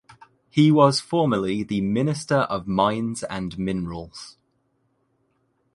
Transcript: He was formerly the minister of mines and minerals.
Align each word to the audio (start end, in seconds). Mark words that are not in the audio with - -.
He 0.49 0.71
was 0.71 0.99
formerly 0.99 1.61
the 1.61 1.79
minister 1.79 2.37
of 2.49 2.67
mines 2.67 3.21
and 3.21 3.55
minerals. 3.59 4.35